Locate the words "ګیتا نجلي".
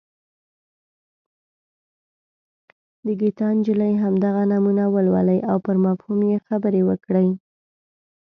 3.19-3.93